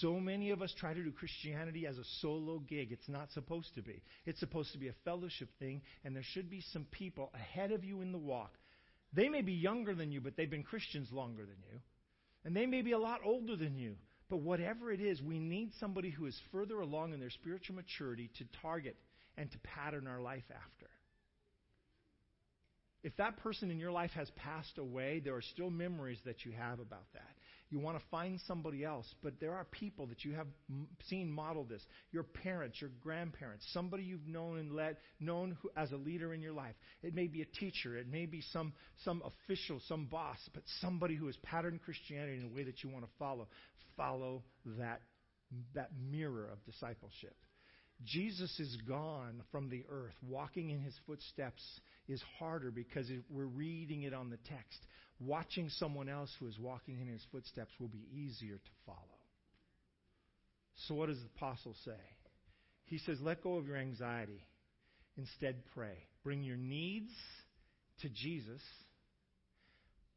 [0.00, 2.92] So many of us try to do Christianity as a solo gig.
[2.92, 4.02] It's not supposed to be.
[4.26, 7.82] It's supposed to be a fellowship thing, and there should be some people ahead of
[7.82, 8.52] you in the walk.
[9.14, 11.80] They may be younger than you, but they've been Christians longer than you.
[12.44, 13.96] And they may be a lot older than you.
[14.28, 18.30] But whatever it is, we need somebody who is further along in their spiritual maturity
[18.38, 18.96] to target
[19.36, 20.88] and to pattern our life after.
[23.02, 26.52] If that person in your life has passed away, there are still memories that you
[26.52, 27.34] have about that.
[27.72, 30.46] You want to find somebody else, but there are people that you have
[31.08, 31.80] seen model this.
[32.10, 36.42] Your parents, your grandparents, somebody you've known and led, known who, as a leader in
[36.42, 36.74] your life.
[37.02, 38.74] It may be a teacher, it may be some,
[39.06, 42.90] some official, some boss, but somebody who has patterned Christianity in a way that you
[42.90, 43.48] want to follow.
[43.96, 44.42] Follow
[44.78, 45.00] that,
[45.74, 47.34] that mirror of discipleship.
[48.04, 50.14] Jesus is gone from the earth.
[50.22, 51.62] Walking in his footsteps
[52.08, 54.86] is harder because we're reading it on the text.
[55.20, 58.98] Watching someone else who is walking in his footsteps will be easier to follow.
[60.86, 62.00] So, what does the apostle say?
[62.86, 64.44] He says, Let go of your anxiety.
[65.16, 65.96] Instead, pray.
[66.24, 67.12] Bring your needs
[68.00, 68.60] to Jesus.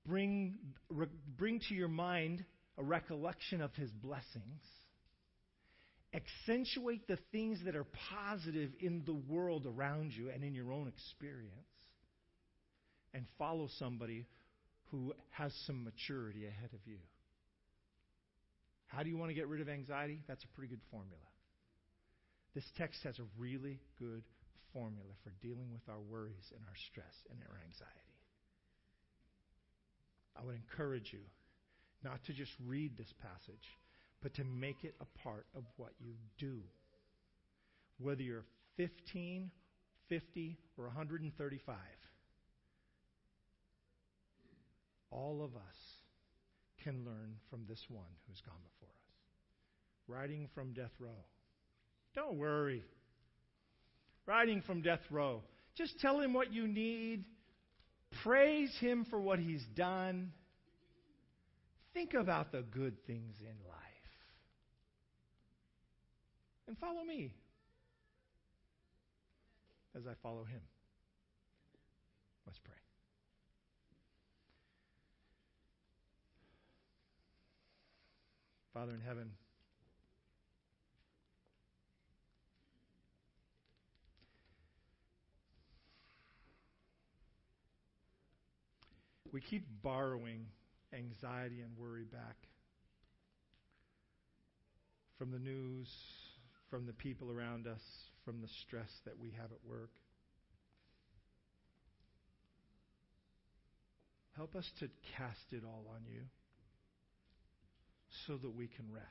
[0.07, 0.55] Bring,
[0.89, 2.45] re, bring to your mind
[2.77, 4.61] a recollection of his blessings
[6.15, 10.87] accentuate the things that are positive in the world around you and in your own
[10.87, 11.51] experience,
[13.13, 14.25] and follow somebody
[14.91, 16.97] who has some maturity ahead of you.
[18.88, 20.21] How do you want to get rid of anxiety?
[20.27, 21.25] That's a pretty good formula.
[22.53, 24.23] This text has a really good
[24.73, 28.15] formula for dealing with our worries and our stress and our anxiety.
[30.38, 31.25] I would encourage you
[32.03, 33.67] not to just read this passage
[34.25, 36.61] but to make it a part of what you do.
[37.99, 39.51] Whether you're 15,
[40.09, 41.75] 50, or 135,
[45.11, 45.77] all of us
[46.83, 49.13] can learn from this one who's gone before us.
[50.07, 51.25] Writing from death row.
[52.13, 52.83] Don't worry.
[54.25, 55.41] Writing from death row.
[55.75, 57.25] Just tell him what you need.
[58.23, 60.31] Praise him for what he's done.
[61.93, 63.85] Think about the good things in life
[66.67, 67.31] and follow me
[69.95, 70.61] as I follow him.
[72.45, 72.84] Let's pray.
[78.76, 79.32] Father in heaven,
[89.32, 90.45] We keep borrowing
[90.93, 92.38] anxiety and worry back
[95.17, 95.89] from the news,
[96.69, 97.82] from the people around us,
[98.23, 99.89] from the stress that we have at work.
[104.38, 106.21] Help us to cast it all on you
[108.28, 109.05] so that we can rest.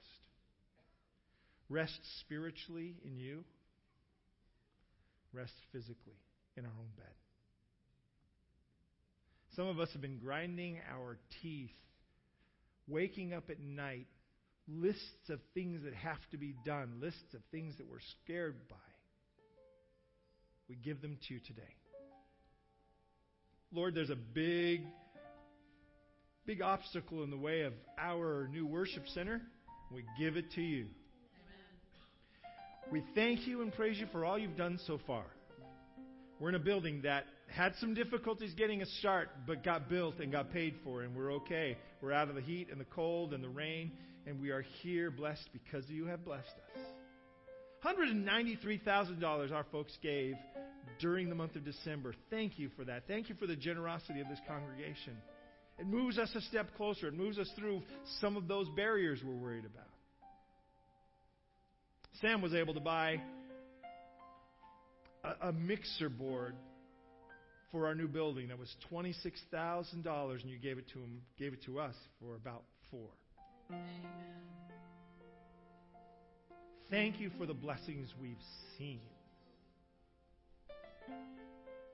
[1.68, 3.44] Rest spiritually in you,
[5.32, 6.18] rest physically
[6.56, 7.14] in our own bed.
[9.56, 11.70] Some of us have been grinding our teeth,
[12.88, 14.06] waking up at night,
[14.68, 18.76] lists of things that have to be done, lists of things that we're scared by.
[20.68, 21.62] We give them to you today.
[23.72, 24.86] Lord, there's a big
[26.46, 29.40] big obstacle in the way of our new worship center.
[29.90, 30.84] We give it to you.
[30.84, 32.92] Amen.
[32.92, 35.24] We thank you and praise you for all you've done so far.
[36.38, 40.32] We're in a building that had some difficulties getting a start, but got built and
[40.32, 41.78] got paid for, and we're okay.
[42.02, 43.92] We're out of the heat and the cold and the rain,
[44.26, 46.80] and we are here blessed because you have blessed us.
[47.84, 50.34] $193,000 our folks gave
[51.00, 52.14] during the month of December.
[52.30, 53.04] Thank you for that.
[53.06, 55.16] Thank you for the generosity of this congregation.
[55.78, 57.08] It moves us a step closer.
[57.08, 57.82] It moves us through
[58.20, 59.88] some of those barriers we're worried about.
[62.20, 63.20] Sam was able to buy
[65.24, 66.54] a, a mixer board
[67.72, 71.22] for our new building that was twenty-six thousand dollars, and you gave it to him,
[71.38, 73.08] gave it to us for about four.
[73.70, 73.82] Amen.
[76.88, 78.36] Thank you for the blessings we've
[78.78, 79.00] seen.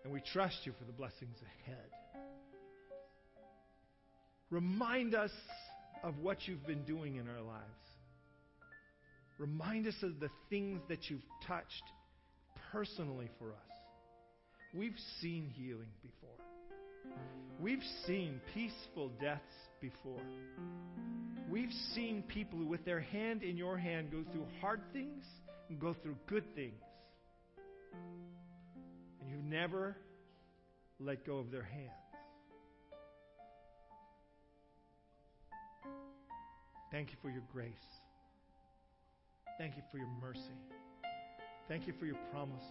[0.04, 1.88] And we trust you for the blessings ahead.
[4.50, 5.30] Remind us
[6.02, 7.64] of what you've been doing in our lives.
[9.38, 11.82] Remind us of the things that you've touched
[12.72, 13.70] personally for us.
[14.74, 16.30] We've seen healing before.
[17.60, 19.40] We've seen peaceful deaths
[19.80, 20.20] before.
[21.50, 25.24] We've seen people with their hand in your hand, go through hard things
[25.68, 26.82] and go through good things.
[29.20, 29.96] And you've never
[30.98, 31.90] let go of their hand.
[36.90, 37.72] Thank you for your grace.
[39.58, 40.40] Thank you for your mercy.
[41.68, 42.64] Thank you for your promises.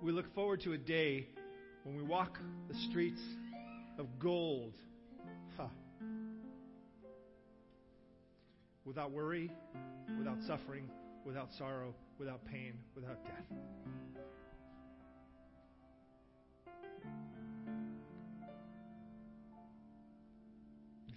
[0.00, 1.28] We look forward to a day
[1.84, 3.20] when we walk the streets
[3.98, 4.74] of gold.
[5.56, 5.68] Huh.
[8.84, 9.52] Without worry,
[10.18, 10.90] without suffering,
[11.24, 13.58] without sorrow, without pain, without death.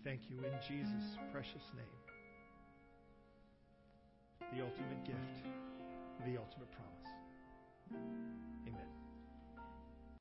[0.05, 1.97] Thank you in Jesus' precious name.
[4.53, 5.49] The ultimate gift,
[6.23, 7.09] the ultimate promise.
[8.67, 8.94] Amen.